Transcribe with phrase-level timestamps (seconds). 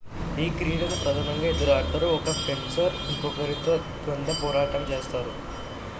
[0.35, 5.33] ఈ క్రీడను ప్రధానంగా ఇద్దరు ఆడతారు ఒక ఫెన్సర్ ఇంకొకరితో ద్వంద్వ పోరాటం చేస్తారు